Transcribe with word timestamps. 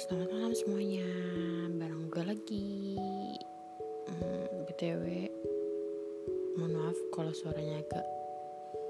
selamat 0.00 0.32
malam 0.32 0.54
semuanya. 0.56 1.04
Bareng 1.76 2.08
gue 2.08 2.24
lagi. 2.24 2.96
Hmm, 4.08 4.64
BTW 4.64 5.28
Mohon 6.56 6.72
maaf 6.72 6.98
kalau 7.12 7.36
suaranya 7.36 7.84
agak 7.84 8.06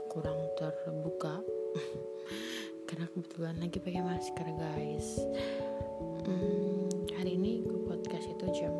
kurang 0.06 0.38
terbuka. 0.54 1.42
Karena 2.86 3.10
kebetulan 3.10 3.58
lagi 3.58 3.82
pakai 3.82 4.06
masker 4.06 4.48
guys. 4.54 5.18
Hmm, 6.30 6.86
Hari 7.18 7.34
ini 7.34 7.66
gue 7.66 7.90
podcast 7.90 8.30
itu 8.30 8.46
jam 8.54 8.70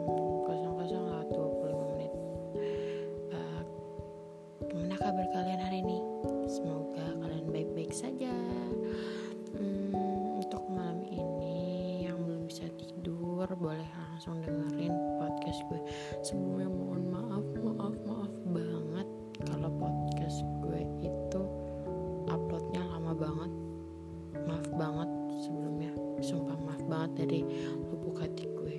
banget 26.91 27.23
dari 27.23 27.41
lubuk 27.87 28.19
hati 28.19 28.51
gue. 28.51 28.77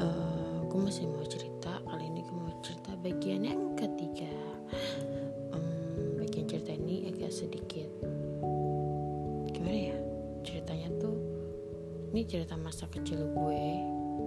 Eh, 0.00 0.58
Gue 0.70 0.86
masih 0.86 1.10
mau 1.10 1.26
cerita 1.26 1.82
Kali 1.82 2.06
ini 2.06 2.22
gue 2.22 2.38
mau 2.38 2.54
cerita 2.62 2.94
bagian 3.02 3.42
yang 3.42 3.74
ketiga. 3.74 4.30
Em, 5.50 6.14
Bagian 6.14 6.46
cerita 6.46 6.70
ini 6.70 7.10
agak 7.10 7.34
sedikit 7.34 7.90
Gimana 9.50 9.78
ya 9.90 9.98
Ceritanya 10.46 10.94
tuh 11.02 11.18
Ini 12.14 12.22
cerita 12.26 12.54
masa 12.54 12.86
kecil 12.86 13.34
gue. 13.34 13.64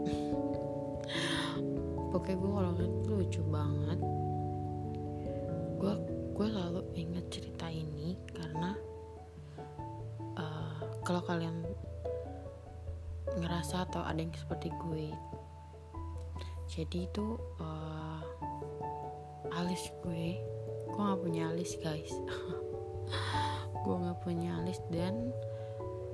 Pokoknya 2.12 2.36
gue 2.36 2.50
tuh 2.80 2.90
lucu 3.08 3.42
banget 3.48 4.00
Kalau 11.14 11.30
kalian 11.30 11.62
ngerasa 13.38 13.86
atau 13.86 14.02
ada 14.02 14.18
yang 14.18 14.34
seperti 14.34 14.74
gue 14.82 15.14
jadi 16.66 17.06
itu 17.06 17.38
eh, 17.62 18.22
alis 19.54 19.94
gue. 20.02 20.42
Gue 20.90 20.98
nggak 20.98 21.22
punya 21.22 21.54
alis 21.54 21.78
guys. 21.86 22.10
Gue 23.86 23.94
nggak 23.94 24.26
punya 24.26 24.58
alis 24.58 24.82
dan 24.90 25.30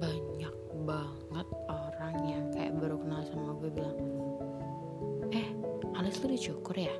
banyak 0.03 0.52
banget 0.83 1.47
orang 1.72 2.16
yang 2.27 2.44
kayak 2.52 2.75
baru 2.75 3.00
kenal 3.00 3.23
sama 3.23 3.55
gue 3.55 3.72
bilang 3.72 3.95
eh 5.31 5.47
alis 5.95 6.20
lu 6.20 6.36
dicukur 6.36 6.75
ya? 6.75 6.92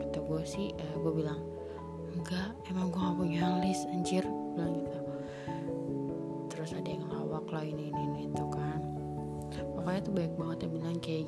Kata 0.00 0.16
gue 0.16 0.42
sih 0.48 0.72
eh, 0.72 0.94
gue 0.96 1.12
bilang 1.12 1.44
enggak 2.16 2.56
emang 2.72 2.88
gue 2.88 3.04
gak 3.04 3.16
punya 3.20 3.40
alis 3.60 3.84
anjir. 3.92 4.24
Bilang 4.56 4.80
gitu 4.80 4.89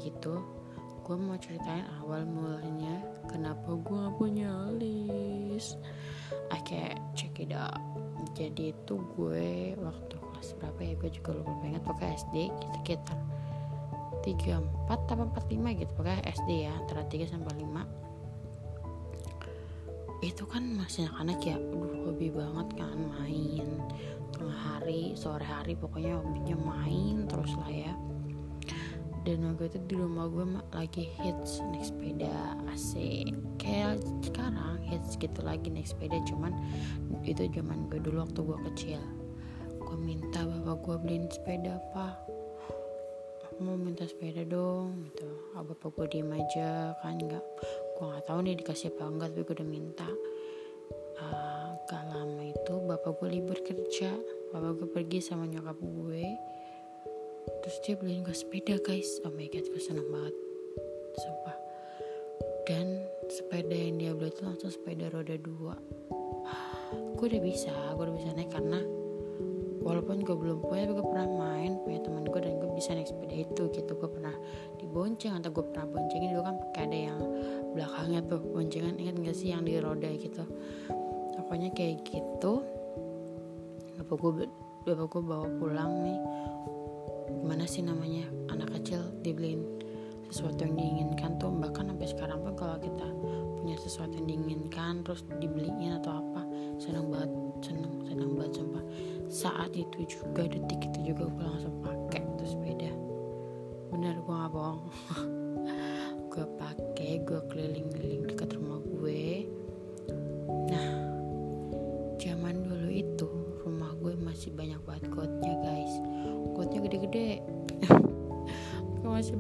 gitu 0.03 0.42
gue 1.03 1.19
mau 1.19 1.34
ceritain 1.34 1.83
awal 1.98 2.22
mulanya 2.22 3.03
kenapa 3.27 3.75
gue 3.75 3.91
gak 3.91 4.14
punya 4.19 4.47
alis 4.70 5.75
oke 6.55 6.83
check 7.19 7.34
it 7.42 7.50
out. 7.53 7.78
Jadi 8.33 8.73
itu 8.73 8.97
gue 9.19 9.77
waktu 9.77 10.14
kelas 10.14 10.56
berapa 10.56 10.80
ya 10.80 10.95
gue 10.97 11.11
juga 11.11 11.36
lupa 11.36 11.52
banget 11.61 11.83
pokoknya 11.85 12.17
SD 12.17 12.48
sekitar 12.80 13.18
34 14.23 14.62
atau 14.89 15.27
45 15.27 15.83
gitu 15.83 15.92
pokoknya 15.98 16.23
SD 16.30 16.51
ya 16.64 16.73
antara 16.79 17.02
3 17.05 17.29
sampai 17.29 17.52
5 17.61 17.77
itu 20.23 20.46
kan 20.46 20.62
masih 20.79 21.11
anak-anak 21.11 21.42
ya 21.42 21.58
aduh 21.58 22.07
hobi 22.07 22.30
banget 22.30 22.68
kan 22.79 22.95
main. 22.95 23.83
Tengah 24.33 24.79
hari 24.79 25.18
sore 25.18 25.42
hari 25.42 25.74
pokoknya 25.74 26.23
hobinya 26.23 26.55
main 26.62 27.27
terus 27.27 27.51
lah 27.58 27.68
ya 27.68 27.92
dan 29.22 29.38
waktu 29.46 29.70
itu 29.70 29.78
di 29.86 29.94
rumah 29.94 30.27
gue 30.27 30.46
lagi 30.74 31.05
hits 31.22 31.62
naik 31.70 31.86
sepeda 31.86 32.58
asik. 32.74 33.30
Kayak 33.62 34.02
sekarang 34.27 34.83
hits 34.83 35.14
gitu 35.18 35.40
lagi 35.46 35.70
naik 35.70 35.86
sepeda 35.86 36.18
cuman 36.27 36.50
itu 37.22 37.46
zaman 37.55 37.86
gue 37.86 38.02
dulu 38.02 38.27
waktu 38.27 38.40
gue 38.42 38.58
kecil. 38.72 39.02
Gue 39.78 39.98
minta 39.98 40.42
bapak 40.42 40.77
gue 40.82 40.96
beliin 41.06 41.27
sepeda 41.30 41.78
apa 41.78 42.32
mau 43.62 43.78
minta 43.78 44.02
sepeda 44.02 44.42
dong 44.42 45.06
gitu. 45.06 45.55
Ah, 45.55 45.62
bapak 45.62 45.94
gue 45.94 46.06
diem 46.18 46.34
aja 46.34 46.98
kan 46.98 47.14
nggak. 47.14 47.44
Gue 47.94 48.05
nggak 48.11 48.24
tahu 48.27 48.38
nih 48.42 48.58
dikasih 48.58 48.90
apa 48.90 49.02
enggak 49.06 49.28
tapi 49.30 49.42
gue 49.46 49.55
udah 49.62 49.68
minta. 49.70 50.08
Ah, 51.22 51.70
gak 51.86 52.02
lama 52.11 52.42
itu 52.42 52.74
bapak 52.82 53.22
gue 53.22 53.28
libur 53.38 53.58
kerja. 53.62 54.11
Bapak 54.50 54.82
gue 54.82 54.88
pergi 54.90 55.18
sama 55.22 55.46
nyokap 55.46 55.78
gue 55.78 56.27
terus 57.63 57.77
dia 57.83 57.95
beliin 57.98 58.23
gue 58.27 58.35
sepeda 58.35 58.79
guys. 58.83 59.19
Oh 59.27 59.33
my 59.35 59.47
god 59.51 59.67
gue 59.67 59.83
seneng 59.83 60.07
banget. 60.11 60.35
Sumpah. 61.19 61.57
Dan 62.67 62.86
sepeda 63.27 63.75
yang 63.75 63.97
dia 63.98 64.13
beli 64.14 64.30
itu 64.30 64.42
langsung 64.47 64.70
sepeda 64.70 65.11
roda 65.11 65.35
dua. 65.39 65.75
Gue 67.19 67.27
udah 67.30 67.42
bisa 67.42 67.75
gue 67.98 68.03
udah 68.03 68.17
bisa 68.19 68.30
naik 68.35 68.51
karena 68.51 68.83
walaupun 69.83 70.23
gue 70.23 70.36
belum 70.36 70.63
punya 70.63 70.86
tapi 70.86 70.95
gue 70.95 71.07
pernah 71.07 71.27
main 71.27 71.73
punya 71.83 72.01
teman 72.07 72.23
gue 72.23 72.41
dan 72.42 72.55
gue 72.63 72.70
bisa 72.75 72.95
naik 72.95 73.11
sepeda 73.11 73.35
itu 73.35 73.63
gitu. 73.74 73.92
Gue 73.98 74.11
pernah 74.11 74.35
dibonceng 74.79 75.39
atau 75.39 75.51
gue 75.51 75.64
pernah 75.70 75.86
boncengin 75.91 76.30
dulu 76.35 76.42
kan 76.47 76.57
pakai 76.59 76.83
ada 76.86 76.98
yang 77.11 77.20
belakangnya 77.74 78.20
tuh 78.27 78.41
boncengan. 78.42 78.95
Ingat 78.98 79.17
gak 79.23 79.36
sih 79.36 79.48
yang 79.51 79.63
di 79.67 79.79
roda 79.83 80.11
gitu? 80.14 80.45
Pokoknya 81.39 81.74
kayak 81.74 82.07
gitu. 82.07 82.63
Bapak 83.98 84.17
gue 84.19 84.33
bapak 84.83 85.07
gue 85.14 85.23
bawa 85.23 85.47
pulang 85.63 85.92
nih 86.03 86.19
gimana 87.42 87.67
sih 87.67 87.83
namanya? 87.83 88.30
Anak 88.55 88.70
kecil 88.79 89.03
dibeliin 89.27 89.67
sesuatu 90.30 90.63
yang 90.63 90.79
diinginkan 90.79 91.36
tuh 91.36 91.51
bahkan 91.53 91.91
sampai 91.91 92.08
sekarang 92.08 92.39
pun 92.41 92.55
kalau 92.55 92.79
kita 92.79 93.05
punya 93.58 93.77
sesuatu 93.77 94.14
yang 94.17 94.30
diinginkan 94.30 95.03
terus 95.03 95.27
dibeliin 95.42 95.98
atau 95.98 96.23
apa 96.23 96.47
senang 96.79 97.11
banget 97.11 97.30
senang 97.61 97.92
senang 98.07 98.30
banget 98.39 98.53
sumpah. 98.63 98.85
Saat 99.27 99.75
itu 99.75 100.07
juga 100.07 100.47
detik 100.47 100.86
itu 100.95 101.13
juga 101.13 101.27
gue 101.29 101.45
langsung 101.45 101.75
pakai 101.83 102.23
tuh 102.39 102.48
sepeda 102.48 102.92
bener 103.92 104.17
gue 104.24 104.33
gak 104.33 104.51
bohong 104.57 104.80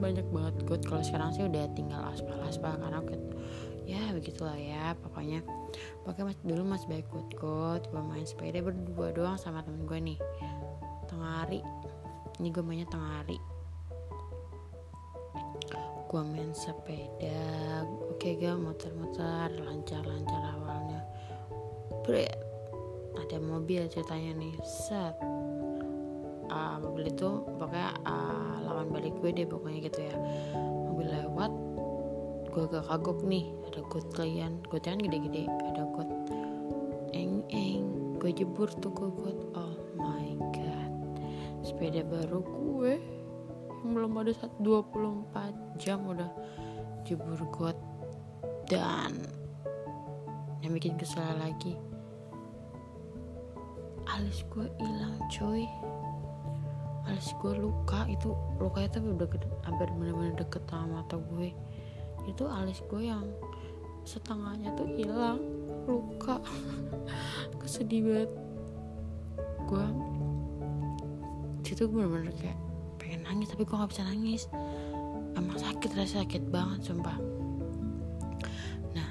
banyak 0.02 0.26
banget 0.34 0.54
got 0.66 0.82
kalau 0.82 1.02
sekarang 1.06 1.30
sih 1.30 1.46
udah 1.46 1.70
tinggal 1.78 2.02
aspal 2.10 2.34
aspal 2.42 2.74
karena 2.74 2.98
ya 3.86 4.02
begitulah 4.10 4.58
ya 4.58 4.98
pokoknya. 4.98 5.46
Pokoknya 6.02 6.34
masih 6.34 6.42
dulu 6.42 6.62
masih 6.66 6.86
banyak 6.90 7.06
got 7.06 7.30
got 7.38 7.82
gue 7.86 8.02
main 8.02 8.26
sepeda 8.26 8.58
berdua 8.58 9.14
doang 9.14 9.38
sama 9.38 9.62
temen 9.62 9.86
gue 9.86 9.98
nih. 10.02 10.18
Tengah 11.06 11.32
hari 11.46 11.62
ini 12.42 12.48
gue 12.50 12.62
mainnya 12.66 12.88
tengah 12.90 13.22
hari 13.22 13.38
gue 16.12 16.22
main 16.28 16.52
sepeda. 16.52 17.86
Oke 18.12 18.36
gue 18.36 18.52
muter-muter 18.52 19.48
lancar-lancar 19.62 20.42
awalnya. 20.58 21.00
Bret. 22.02 22.36
ada 23.12 23.36
mobil 23.40 23.86
ceritanya 23.92 24.36
nih. 24.36 24.56
Set 24.64 25.16
Ah, 26.52 26.76
mobil 26.76 27.08
itu 27.08 27.48
pokoknya 27.56 27.96
ah, 28.04 28.60
lawan 28.60 28.92
balik 28.92 29.16
gue 29.24 29.32
deh 29.32 29.48
pokoknya 29.48 29.88
gitu 29.88 30.04
ya. 30.04 30.16
Mobil 30.84 31.08
lewat 31.08 31.52
gue 32.52 32.62
agak 32.68 32.84
kagok 32.92 33.24
nih 33.24 33.48
ada 33.72 33.80
got 33.88 34.06
kalian. 34.12 34.60
Gotnya 34.68 34.92
kan 34.92 35.00
gede-gede 35.00 35.42
ada 35.48 35.88
got 35.96 36.10
eng 37.16 37.40
eng. 37.48 37.82
Gue 38.20 38.36
jebur 38.36 38.68
tuh 38.68 38.92
ke 38.92 39.08
got. 39.08 39.38
Oh 39.56 39.80
my 39.96 40.36
god. 40.52 40.92
Sepeda 41.64 42.04
baru 42.04 42.44
gue 42.44 43.00
yang 43.80 43.96
belum 43.96 44.12
ada 44.20 44.36
sat- 44.36 44.60
24 44.60 45.80
jam 45.80 46.04
udah 46.04 46.28
jebur 47.08 47.40
got 47.48 47.80
dan 48.68 49.16
yang 50.60 50.76
bikin 50.76 51.00
kesel 51.00 51.24
lagi. 51.40 51.80
Alis 54.12 54.44
gue 54.52 54.68
hilang 54.76 55.16
coy 55.32 55.64
alis 57.02 57.34
gue 57.42 57.52
luka 57.58 58.06
itu 58.06 58.30
lukanya 58.62 58.88
tuh 58.94 59.02
udah 59.02 59.26
gede, 59.26 59.46
hampir 59.66 59.90
bener-bener 59.98 60.34
deket 60.38 60.62
sama 60.70 61.02
mata 61.02 61.18
gue. 61.18 61.50
Itu 62.30 62.46
alis 62.46 62.78
gue 62.86 63.10
yang 63.10 63.26
setengahnya 64.06 64.74
tuh 64.78 64.86
hilang 64.86 65.42
luka. 65.86 66.38
Gue 67.58 67.70
sedih 67.70 68.02
banget 68.02 68.30
gue 69.62 69.86
situ 71.62 71.88
gue 71.88 72.04
bener-bener 72.04 72.34
kayak 72.36 72.58
pengen 73.00 73.24
nangis 73.24 73.48
tapi 73.48 73.62
gue 73.64 73.72
nggak 73.72 73.90
bisa 73.90 74.04
nangis. 74.04 74.42
Emang 75.38 75.56
sakit 75.56 75.90
rasa 75.96 76.22
sakit 76.22 76.42
banget 76.52 76.92
sumpah. 76.92 77.16
Nah 78.92 79.08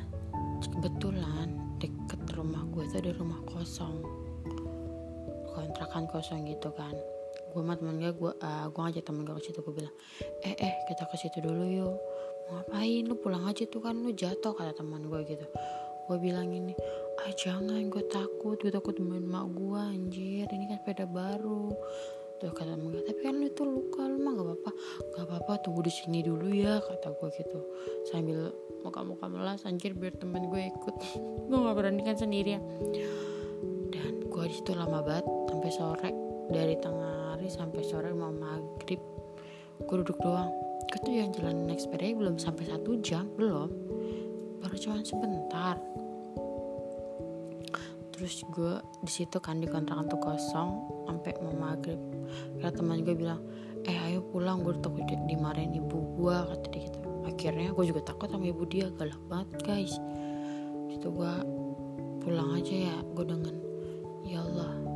kebetulan 0.61 1.57
deket 1.81 2.21
rumah 2.37 2.61
gue 2.69 2.83
itu 2.85 2.95
ada 3.01 3.11
rumah 3.17 3.41
kosong. 3.47 4.05
Kontrakan 5.55 6.05
kosong 6.11 6.45
gitu 6.45 6.69
kan 6.77 6.93
gue 7.51 7.61
sama 7.61 7.75
temen 7.75 7.99
gue 7.99 8.11
gue 8.15 8.31
uh, 8.31 8.65
gue 8.71 8.79
ngajak 8.79 9.03
temen 9.03 9.27
gue 9.27 9.35
ke 9.35 9.43
situ 9.51 9.59
gue 9.59 9.75
bilang 9.75 9.95
eh 10.47 10.55
eh 10.55 10.73
kita 10.87 11.03
ke 11.11 11.15
situ 11.19 11.37
dulu 11.43 11.63
yuk. 11.67 11.95
Mau 12.47 12.63
ngapain? 12.63 13.03
Lu 13.07 13.15
pulang 13.19 13.43
aja 13.47 13.63
tuh 13.67 13.83
kan 13.83 13.95
lu 13.99 14.11
jatuh 14.15 14.55
kata 14.55 14.71
teman 14.71 15.03
gue 15.11 15.19
gitu. 15.27 15.45
Gue 16.07 16.17
bilang 16.17 16.47
ini 16.51 16.73
ah 17.21 17.31
jangan 17.35 17.91
gue 17.91 18.03
takut 18.07 18.55
gue 18.57 18.71
takut 18.71 18.95
main 19.03 19.23
mak 19.23 19.51
gue 19.51 19.79
anjir 19.79 20.47
ini 20.47 20.65
kan 20.71 20.79
sepeda 20.79 21.05
baru. 21.05 21.75
Tuh 22.39 22.51
kata 22.55 22.79
temen 22.79 22.95
gue 22.95 23.03
tapi 23.03 23.19
kan 23.19 23.35
lu 23.35 23.45
itu 23.51 23.63
luka 23.67 24.01
lu 24.07 24.17
mah 24.23 24.31
gak 24.33 24.47
apa-apa 24.47 24.71
gak 25.13 25.23
apa-apa 25.29 25.51
tunggu 25.61 25.81
di 25.85 25.93
sini 25.93 26.19
dulu 26.23 26.47
ya 26.55 26.79
kata 26.79 27.11
gue 27.19 27.29
gitu. 27.35 27.59
Sambil 28.07 28.49
muka-muka 28.81 29.27
melas 29.27 29.67
anjir 29.67 29.91
biar 29.91 30.15
temen 30.15 30.47
gue 30.47 30.71
ikut. 30.71 30.95
Gue 31.51 31.59
gak 31.59 31.75
berani 31.75 32.01
kan 32.01 32.15
sendirian. 32.15 32.63
Dan 33.91 34.23
gue 34.23 34.43
di 34.47 34.55
situ 34.55 34.71
lama 34.71 35.03
banget 35.03 35.27
sampai 35.51 35.71
sore 35.75 36.30
dari 36.49 36.73
tengah 36.81 37.37
hari 37.37 37.51
sampai 37.51 37.85
sore 37.85 38.09
mau 38.15 38.33
maghrib 38.33 38.97
gue 39.85 39.95
duduk 40.01 40.17
doang. 40.21 40.49
Tuh 40.91 41.09
yang 41.09 41.33
jalan 41.33 41.65
naik 41.65 41.81
sepeda 41.81 42.13
belum 42.13 42.37
sampai 42.37 42.69
satu 42.69 42.99
jam 43.01 43.25
belum. 43.33 43.69
Baru 44.61 44.75
cuma 44.77 45.01
sebentar. 45.01 45.79
Terus 48.13 48.45
gue 48.53 48.77
di 49.01 49.09
situ 49.09 49.41
kan 49.41 49.57
di 49.57 49.65
kontrakan 49.65 50.05
tuh 50.05 50.21
kosong 50.21 50.69
sampai 51.09 51.33
mau 51.41 51.57
maghrib. 51.57 51.97
Kata 52.61 52.83
teman 52.83 53.01
gue 53.01 53.17
bilang 53.17 53.41
eh 53.89 53.97
ayo 53.97 54.21
pulang 54.29 54.61
gue 54.61 54.77
takut 54.77 55.01
dimarahin 55.25 55.73
ibu 55.73 55.97
gue 56.21 56.35
kata 56.37 56.67
dia 56.69 56.81
gitu. 56.85 56.99
Akhirnya 57.25 57.73
gue 57.73 57.85
juga 57.89 58.01
takut 58.05 58.29
sama 58.29 58.45
ibu 58.45 58.61
dia 58.69 58.93
galak 58.93 59.21
banget 59.25 59.49
guys. 59.65 59.93
Situ 60.93 61.09
gue 61.09 61.33
pulang 62.21 62.61
aja 62.61 62.75
ya 62.93 62.97
gue 63.17 63.25
dengan 63.25 63.55
ya 64.21 64.45
Allah 64.45 64.90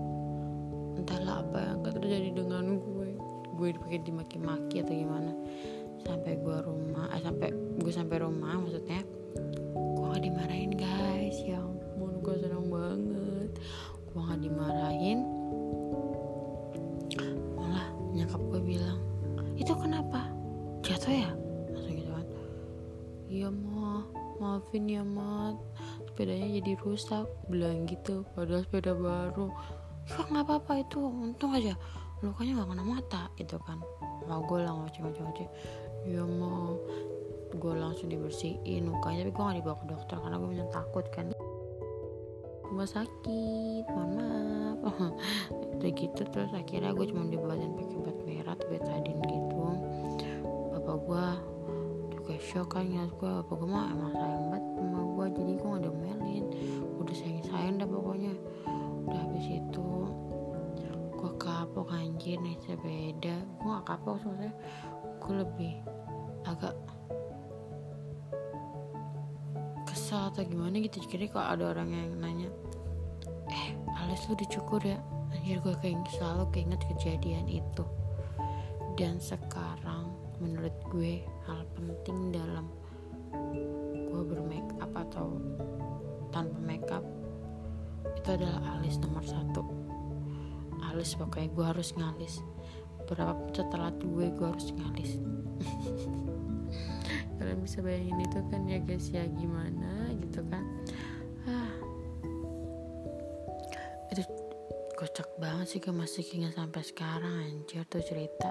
entahlah 0.95 1.43
apa 1.43 1.57
yang 1.59 1.75
akan 1.83 1.93
terjadi 2.01 2.29
dengan 2.33 2.65
gue. 2.79 3.09
Gue 3.55 3.67
dipakai 3.75 3.99
dimaki-maki 4.03 4.83
atau 4.83 4.95
gimana. 4.95 5.31
Sampai 6.03 6.39
gue 6.39 6.57
rumah 6.63 7.09
eh, 7.15 7.21
sampai 7.23 7.49
gue 7.81 7.91
sampai 7.91 8.17
rumah 8.21 8.59
maksudnya 8.61 9.01
gue 9.75 10.05
gak 10.05 10.23
dimarahin 10.23 10.73
guys 10.75 11.37
ya 11.43 11.59
ampun 11.59 12.19
gue 12.23 12.35
senang 12.39 12.67
banget. 12.71 13.49
Gue 14.11 14.21
gak 14.23 14.41
dimarahin 14.41 15.19
malah 17.55 17.87
nyakap 18.15 18.41
gue 18.51 18.61
bilang 18.63 18.99
itu 19.55 19.71
kenapa? 19.71 20.27
Jatuh 20.83 21.13
ya? 21.13 21.31
Langsung 21.71 21.95
gitu 21.95 22.11
kan. 22.11 22.27
Iya 23.31 23.49
mah 23.49 24.03
maafin 24.39 24.91
ya 24.91 25.03
mat 25.03 25.55
sepedanya 26.03 26.59
jadi 26.59 26.71
rusak 26.83 27.27
bilang 27.47 27.87
gitu 27.87 28.27
padahal 28.35 28.63
sepeda 28.67 28.91
baru 28.95 29.51
ya 30.05 30.21
nggak 30.21 30.45
apa-apa 30.45 30.71
itu 30.85 30.99
untung 31.01 31.51
aja. 31.53 31.73
Lukanya 32.23 32.61
nggak 32.61 32.69
kena 32.73 32.83
mata 32.85 33.21
gitu 33.37 33.57
kan. 33.65 33.81
Mau 34.25 34.41
gue 34.45 34.59
lah 34.61 34.73
ngoceh-ngoceh 34.73 35.49
ya 36.05 36.21
mau 36.21 36.77
gue 37.55 37.73
langsung 37.73 38.13
dibersihin 38.13 38.85
lukanya 38.85 39.25
tapi 39.25 39.33
gue 39.33 39.43
gak 39.43 39.57
dibawa 39.57 39.77
ke 39.81 39.85
dokter 39.89 40.17
karena 40.21 40.35
gue 40.37 40.49
bener 40.53 40.69
takut 40.69 41.05
kan. 41.09 41.25
Rumah 42.65 42.89
sakit 42.89 43.83
mohon 43.89 44.09
maaf. 44.19 44.79
Udah 45.79 45.91
gitu 45.95 46.21
terus 46.29 46.51
akhirnya 46.53 46.91
gue 46.93 47.05
cuma 47.09 47.25
dibawain 47.25 47.73
pakai 47.73 47.97
bat 48.05 48.17
merah 48.27 48.57
betadin 48.69 49.17
gitu. 49.23 49.65
Bapak 50.77 50.97
gue 51.09 51.25
juga 52.13 52.33
shock 52.37 52.77
kan 52.77 52.85
ya 52.85 53.07
gue. 53.07 53.31
Bapak 53.41 53.55
gue 53.57 53.69
mah 53.69 53.89
emang 53.89 54.13
sayang 54.13 54.45
banget 54.51 54.65
sama 54.75 54.99
gue 55.01 55.25
jadi 55.41 55.51
gue 55.57 55.67
gak 55.69 55.83
domelin 55.89 56.45
udah 57.01 57.15
sayang 57.15 57.43
sayang 57.49 57.75
dah 57.81 57.87
pokoknya. 57.87 58.33
Udah 59.05 59.19
habis 59.25 59.47
itu 59.47 59.85
gue 61.25 61.41
kapok 61.41 61.89
anjir 61.89 62.37
naik 62.37 62.61
sepeda. 62.61 63.41
Gue 63.57 63.73
gak 63.81 63.97
kapok 63.97 64.21
soalnya 64.21 64.53
gue 65.17 65.33
lebih 65.41 65.73
agak 66.45 66.77
kesal 69.89 70.29
atau 70.29 70.45
gimana 70.45 70.77
gitu. 70.85 71.01
Jadi 71.01 71.25
kalau 71.33 71.49
ada 71.49 71.63
orang 71.73 71.89
yang 71.89 72.13
nanya 72.21 72.49
eh 73.49 73.73
alis 74.05 74.21
lu 74.29 74.37
dicukur 74.37 74.77
ya? 74.85 75.01
Anjir 75.33 75.57
gue 75.65 75.73
kayak 75.81 76.05
selalu 76.13 76.45
keinget 76.53 76.81
kejadian 76.93 77.49
itu. 77.49 77.85
Dan 78.93 79.17
sekarang 79.17 80.13
menurut 80.37 80.77
gue 80.93 81.25
hal 81.49 81.65
penting 81.73 82.37
dalam 82.37 82.69
gue 84.13 84.23
bermake 84.29 84.77
up 84.77 84.93
atau 84.93 85.41
tanpa 86.29 86.59
make 86.61 86.85
up 86.93 87.01
itu 88.13 88.29
adalah 88.29 88.77
alis 88.77 89.01
nomor 89.01 89.25
satu 89.25 89.84
alis 90.95 91.19
pokoknya 91.19 91.51
gue 91.51 91.65
harus 91.67 91.89
ngalis 91.99 92.39
berapa 93.05 93.37
setelah 93.53 93.91
gue 93.99 94.25
gue 94.31 94.47
harus 94.47 94.71
ngalis 94.73 95.11
kalian 97.37 97.59
bisa 97.61 97.83
bayangin 97.83 98.25
itu 98.25 98.39
kan 98.49 98.61
ya 98.65 98.79
guys 98.81 99.05
ya 99.11 99.23
gimana 99.27 100.09
gitu 100.17 100.41
kan. 100.49 100.63
Ah. 101.45 101.71
Itu 104.09 104.23
kocak 104.95 105.29
banget 105.37 105.67
sih 105.75 105.79
gue 105.83 105.93
masih 105.93 106.23
ingat 106.25 106.55
sampai 106.55 106.81
sekarang 106.81 107.35
anjir 107.45 107.83
tuh 107.85 108.01
cerita. 108.01 108.49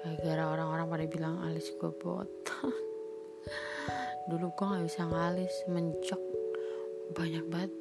Gara-gara 0.00 0.48
orang-orang 0.48 0.86
pada 0.88 1.04
bilang 1.10 1.34
alis 1.44 1.68
gue 1.76 1.92
botak. 1.92 2.72
Dulu 4.32 4.48
gue 4.54 4.64
nggak 4.64 4.84
bisa 4.86 5.02
ngalis 5.04 5.54
menjok 5.68 6.22
banyak 7.10 7.44
banget 7.50 7.72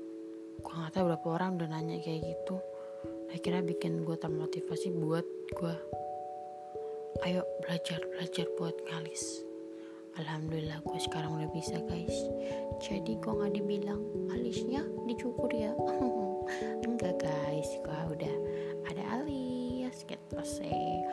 gue 0.59 0.73
nggak 0.73 0.91
tahu 0.91 1.05
berapa 1.05 1.27
orang 1.31 1.49
udah 1.55 1.69
nanya 1.69 2.01
kayak 2.01 2.25
gitu 2.25 2.57
akhirnya 3.29 3.63
bikin 3.65 4.03
gue 4.05 4.17
termotivasi 4.17 4.93
buat 4.93 5.25
gue 5.55 5.75
ayo 7.27 7.43
belajar 7.65 7.99
belajar 8.15 8.47
buat 8.55 8.75
ngalis. 8.87 9.43
Alhamdulillah 10.19 10.83
gue 10.83 10.99
sekarang 10.99 11.39
udah 11.39 11.49
bisa 11.55 11.79
guys. 11.87 12.15
Jadi 12.83 13.15
gue 13.19 13.31
gak 13.31 13.55
dibilang 13.55 14.01
alisnya 14.31 14.83
dicukur 15.07 15.51
ya. 15.51 15.71
Enggak 16.87 17.23
guys. 17.23 17.69
Gue 17.83 18.19
udah 18.19 18.35
ada 18.89 19.03
alis 19.21 20.05
gitu 20.05 20.39
sih 20.41 21.03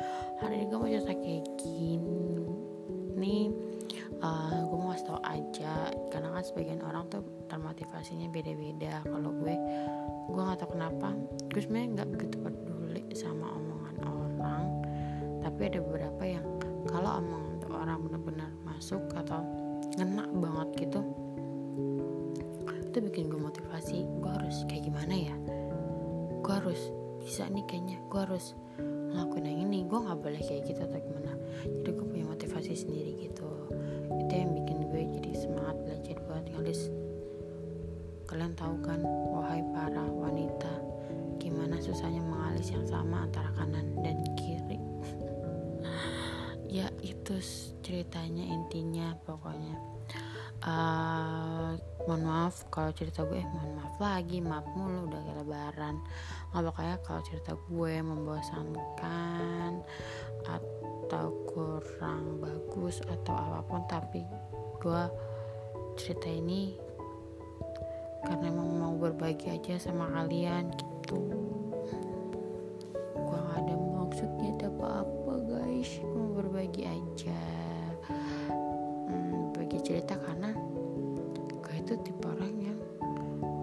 Hari 0.40 0.62
ini 0.62 0.64
gue 0.68 0.78
mau 0.78 0.88
cerita 0.88 1.14
kayak 1.16 1.44
gini 1.60 3.38
uh, 4.22 4.60
gue 4.68 4.78
mau 4.78 4.92
kasih 4.94 5.06
tau 5.08 5.20
aja 5.24 5.90
Karena 6.12 6.28
kan 6.32 6.44
sebagian 6.44 6.80
orang 6.84 7.04
tuh 7.12 7.22
termotivasinya 7.50 8.28
beda-beda. 8.30 9.02
Kalau 9.04 9.30
gue 9.34 9.54
gue 10.30 10.42
gak 10.42 10.58
tau 10.62 10.70
kenapa. 10.72 11.12
Gue 11.52 11.60
sebenarnya 11.60 12.04
gak 12.04 12.08
begitu 12.16 12.36
peduli 12.40 13.02
sama 13.16 13.46
omongan 13.52 13.96
orang. 14.04 14.64
Tapi 15.40 15.60
ada 15.68 15.78
beberapa 15.82 16.22
yang 16.24 16.46
kalau 16.86 17.20
omongan 17.20 17.56
orang 17.76 17.98
benar-benar 18.08 18.50
masuk 18.64 19.02
atau 19.14 19.42
ngena 19.96 20.26
banget 20.32 20.88
gitu 20.88 21.00
itu 22.96 23.12
bikin 23.12 23.28
gue 23.28 23.36
motivasi. 23.36 24.08
Gue 24.24 24.32
harus 24.32 24.64
kayak 24.72 24.88
gimana 24.88 25.12
ya? 25.12 25.36
Gue 26.40 26.48
harus 26.48 26.80
bisa 27.20 27.44
nih 27.44 27.60
kayaknya. 27.68 28.00
Gue 28.08 28.24
harus 28.24 28.56
ngelakuin 28.80 29.52
yang 29.52 29.60
ini. 29.68 29.84
Gue 29.84 30.00
nggak 30.00 30.16
boleh 30.16 30.40
kayak 30.40 30.64
gitu 30.64 30.80
atau 30.80 30.96
gimana 31.04 31.15
pokoknya. 49.36 49.76
Uh, 50.64 51.76
mohon 52.08 52.22
maaf 52.24 52.64
kalau 52.72 52.94
cerita 52.94 53.26
gue 53.28 53.42
eh, 53.42 53.48
mohon 53.50 53.76
maaf 53.76 53.94
lagi 54.00 54.38
maaf 54.40 54.64
mulu 54.72 55.10
udah 55.10 55.20
kayak 55.20 55.38
lebaran 55.44 55.94
nggak 56.48 56.64
pokoknya 56.70 56.96
kalau 57.04 57.20
cerita 57.26 57.52
gue 57.68 57.94
membosankan 58.00 59.72
atau 60.46 61.26
kurang 61.50 62.40
bagus 62.40 63.04
atau 63.04 63.34
apa 63.34 63.60
pun 63.68 63.82
tapi 63.90 64.22
gue 64.80 65.02
cerita 65.98 66.30
ini 66.30 66.78
karena 68.22 68.48
emang 68.48 68.70
mau 68.80 68.94
berbagi 68.94 69.50
aja 69.50 69.76
sama 69.76 70.06
kalian 70.14 70.70
gitu 70.72 71.20
itu 81.86 81.94
tipe 82.02 82.26
orang 82.26 82.54
yang 82.58 82.78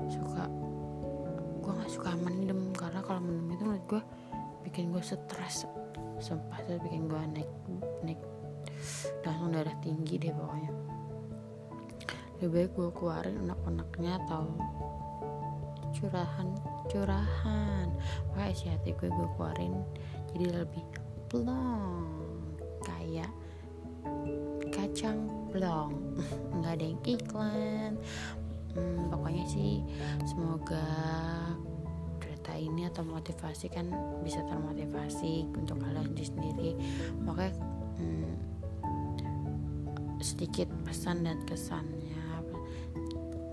suka 0.07 0.47
gue 1.59 1.71
gak 1.75 1.91
suka 1.91 2.15
mendem. 2.15 2.71
Karena 2.71 3.03
kalau 3.03 3.19
mendem 3.19 3.51
itu 3.51 3.63
menurut 3.67 3.83
gue 3.91 4.01
bikin 4.63 4.95
gue 4.95 5.03
stres 5.03 5.67
sumpah 6.23 6.63
itu 6.63 6.79
bikin 6.87 7.11
gue 7.11 7.19
naik 7.35 7.51
naik 7.99 8.21
langsung 9.27 9.51
darah 9.51 9.75
tinggi 9.83 10.15
deh 10.23 10.31
pokoknya. 10.31 10.71
Lebih 12.39 12.47
baik 12.47 12.71
gue 12.79 12.89
keluarin 12.95 13.35
unek-uneknya 13.43 14.13
atau 14.23 14.55
curahan 15.91 16.47
curahan. 16.87 17.87
Makanya 18.31 18.51
isi 18.55 18.71
hati 18.71 18.95
gue 18.95 19.11
gue 19.11 19.27
keluarin 19.35 19.83
jadi 20.31 20.63
lebih 20.63 20.83
plong 21.27 22.07
kayak 22.87 23.31
kacang 24.71 25.32
plong 25.53 25.93
nggak 26.57 26.73
ada 26.73 26.85
yang 26.89 27.01
iklan. 27.05 27.91
Hmm, 28.73 29.05
pokoknya 29.13 29.45
sih 29.45 29.85
semoga 30.25 30.81
cerita 32.17 32.57
ini 32.57 32.89
atau 32.89 33.05
motivasi 33.05 33.69
kan 33.69 33.93
bisa 34.25 34.41
termotivasi 34.49 35.45
untuk 35.53 35.77
kalian 35.77 36.09
sendiri. 36.17 36.73
Pokoknya 37.21 37.53
hmm, 38.01 38.33
sedikit 40.17 40.65
pesan 40.81 41.21
dan 41.21 41.37
kesannya 41.45 42.25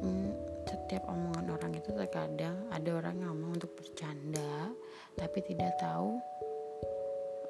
hmm, 0.00 0.30
setiap 0.64 1.04
omongan 1.12 1.52
orang 1.52 1.73
itu 1.76 1.90
terkadang 1.92 2.57
ada 2.73 2.90
orang 2.97 3.21
ngomong 3.21 3.61
untuk 3.61 3.76
bercanda 3.76 4.73
tapi 5.19 5.42
tidak 5.45 5.75
tahu 5.83 6.19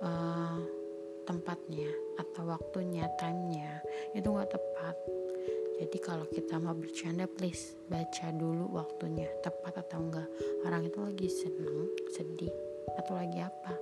uh, 0.02 0.79
tempatnya 1.30 1.86
atau 2.18 2.42
waktunya 2.50 3.06
timenya 3.14 3.78
itu 4.18 4.26
nggak 4.26 4.50
tepat. 4.50 4.98
Jadi 5.78 5.96
kalau 6.02 6.26
kita 6.26 6.58
mau 6.58 6.74
bercanda 6.74 7.30
please 7.30 7.78
baca 7.86 8.34
dulu 8.34 8.66
waktunya 8.74 9.30
tepat 9.38 9.78
atau 9.78 10.02
enggak 10.02 10.26
orang 10.66 10.82
itu 10.90 10.98
lagi 10.98 11.28
seneng 11.30 11.86
sedih 12.10 12.50
atau 12.98 13.14
lagi 13.14 13.38
apa 13.38 13.78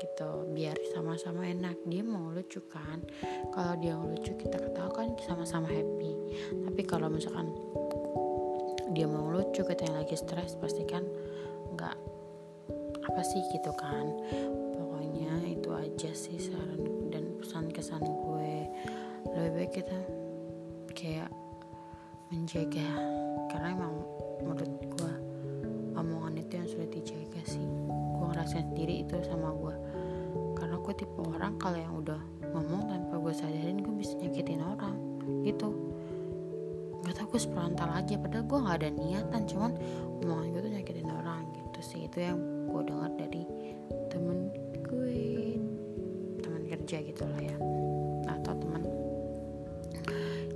gitu. 0.00 0.48
Biar 0.56 0.74
sama-sama 0.96 1.44
enak. 1.44 1.76
Dia 1.84 2.02
mau 2.02 2.32
lucu 2.32 2.64
kan? 2.72 3.04
Kalau 3.52 3.76
dia 3.76 3.94
lucu 3.94 4.32
kita 4.34 4.56
ketawa 4.56 4.90
kan 4.96 5.12
sama-sama 5.28 5.68
happy. 5.68 6.12
Tapi 6.56 6.82
kalau 6.88 7.12
misalkan 7.12 7.52
dia 8.96 9.04
mau 9.04 9.28
lucu 9.28 9.60
kita 9.60 9.92
yang 9.92 10.00
lagi 10.00 10.16
stres 10.16 10.56
pasti 10.56 10.88
kan 10.88 11.04
nggak 11.76 11.96
apa 13.02 13.22
sih 13.24 13.40
gitu 13.52 13.72
kan 13.76 14.06
aja 15.92 16.08
sih 16.16 16.40
saran 16.40 17.12
dan 17.12 17.36
pesan 17.36 17.68
kesan 17.68 18.00
gue. 18.00 18.64
Lebih 19.28 19.50
baik 19.52 19.72
kita 19.76 19.98
kayak 20.96 21.28
menjaga 22.32 22.88
karena 23.52 23.76
emang 23.76 24.00
menurut 24.40 24.72
gue 24.88 25.14
omongan 25.92 26.40
itu 26.40 26.52
yang 26.56 26.68
sudah 26.72 26.88
dijaga 26.88 27.40
sih. 27.44 27.60
Gue 27.92 28.24
ngerasain 28.24 28.72
sendiri 28.72 29.04
itu 29.04 29.20
sama 29.28 29.52
gue 29.52 29.76
karena 30.56 30.80
gue 30.80 30.94
tipe 30.96 31.20
orang 31.20 31.60
kalau 31.60 31.76
yang 31.76 31.92
udah 32.00 32.20
ngomong 32.56 32.88
tanpa 32.88 33.14
gue 33.20 33.34
sadarin 33.36 33.84
gue 33.84 33.92
bisa 33.92 34.16
nyakitin 34.16 34.64
orang 34.64 34.96
gitu. 35.44 35.76
Gak 37.04 37.20
tau 37.20 37.28
gue 37.28 37.36
seperantal 37.36 37.92
aja 37.92 38.16
padahal 38.16 38.48
gue 38.48 38.58
gak 38.64 38.76
ada 38.80 38.88
niatan 38.96 39.42
cuman 39.44 39.76
omongan 40.24 40.56
gue 40.56 40.60
tuh 40.64 40.72
nyakitin 40.72 41.08
orang 41.12 41.44
gitu 41.52 41.80
sih. 41.84 42.08
Itu 42.08 42.24
yang 42.24 42.40
gue 42.72 42.80
dengar 42.80 43.12
dari 43.20 43.44
temen 44.08 44.48
gue 44.88 45.52
kerja 46.92 47.08
gitu 47.08 47.24
lah 47.24 47.40
ya. 47.40 47.56
Atau 48.28 48.52
teman 48.60 48.84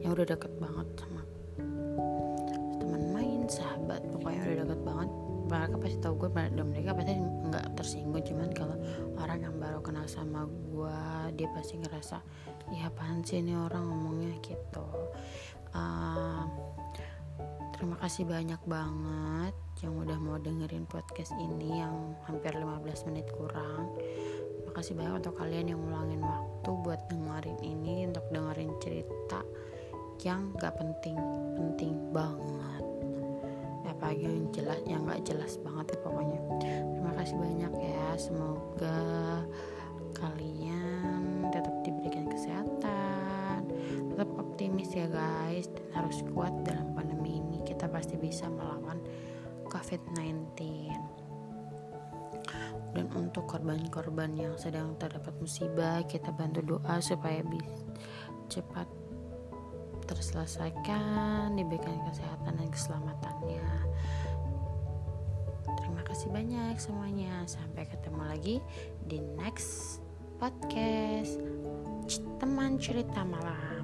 yang 0.04 0.12
udah 0.12 0.28
deket 0.28 0.52
banget 0.60 0.84
sama 1.00 1.24
teman 2.76 3.02
main 3.16 3.42
sahabat 3.48 4.04
pokoknya 4.12 4.44
udah 4.44 4.56
deket 4.68 4.82
banget. 4.84 5.10
Mereka 5.48 5.76
pasti 5.80 5.98
tahu 6.04 6.14
gue 6.20 6.30
dan 6.36 6.66
mereka 6.68 6.92
pasti 6.92 7.16
nggak 7.16 7.66
tersinggung 7.80 8.20
cuman 8.20 8.50
kalau 8.52 8.76
orang 9.16 9.48
yang 9.48 9.56
baru 9.56 9.80
kenal 9.80 10.04
sama 10.04 10.44
gue 10.44 11.00
dia 11.40 11.48
pasti 11.56 11.80
ngerasa 11.80 12.20
ya 12.68 12.92
apaan 12.92 13.24
sih 13.24 13.40
ini 13.40 13.56
orang 13.56 13.88
ngomongnya? 13.88 14.36
Gitu. 14.44 14.86
Uh, 15.72 16.44
terima 17.80 17.96
kasih 17.96 18.28
banyak 18.28 18.60
banget 18.68 19.56
yang 19.80 19.96
udah 19.96 20.20
mau 20.20 20.36
dengerin 20.36 20.84
podcast 20.84 21.32
ini 21.40 21.80
yang 21.80 22.12
hampir 22.28 22.52
15 22.52 23.08
menit 23.08 23.24
kurang 23.32 23.88
makasih 24.76 24.92
banyak 24.92 25.24
untuk 25.24 25.40
kalian 25.40 25.72
yang 25.72 25.80
ngulangin 25.80 26.20
waktu 26.20 26.70
buat 26.84 27.00
dengerin 27.08 27.56
ini 27.64 28.12
untuk 28.12 28.28
dengerin 28.28 28.76
cerita 28.76 29.40
yang 30.20 30.52
gak 30.60 30.76
penting 30.76 31.16
penting 31.56 31.96
banget. 32.12 32.84
Apa 33.88 34.12
yang 34.12 34.52
jelas 34.52 34.76
yang 34.84 35.08
gak 35.08 35.24
jelas 35.24 35.56
banget 35.64 35.96
ya 35.96 35.98
pokoknya. 36.04 36.40
Terima 36.92 37.12
kasih 37.16 37.36
banyak 37.40 37.72
ya 37.72 38.04
semoga 38.20 39.00
kalian 40.12 41.48
tetap 41.56 41.72
diberikan 41.80 42.28
kesehatan 42.28 43.72
tetap 44.12 44.28
optimis 44.36 44.92
ya 44.92 45.08
guys 45.08 45.72
dan 45.72 46.04
harus 46.04 46.20
kuat 46.36 46.52
dalam 46.68 46.92
pandemi 46.92 47.40
ini. 47.40 47.64
Kita 47.64 47.88
pasti 47.88 48.20
bisa 48.20 48.44
melawan 48.52 49.00
covid-19 49.72 50.52
dan 52.96 53.12
untuk 53.12 53.44
korban-korban 53.44 54.32
yang 54.32 54.56
sedang 54.56 54.96
terdapat 54.96 55.36
musibah 55.36 56.00
kita 56.08 56.32
bantu 56.32 56.64
doa 56.64 56.96
supaya 57.04 57.44
bisa 57.44 57.84
cepat 58.48 58.88
terselesaikan, 60.08 61.52
diberikan 61.52 62.00
kesehatan 62.08 62.56
dan 62.56 62.68
keselamatannya. 62.72 63.68
Terima 65.76 66.02
kasih 66.08 66.32
banyak 66.32 66.74
semuanya. 66.80 67.44
Sampai 67.44 67.84
ketemu 67.84 68.22
lagi 68.24 68.56
di 69.04 69.20
next 69.36 70.00
podcast 70.40 71.36
teman 72.40 72.80
cerita 72.80 73.26
malam. 73.26 73.75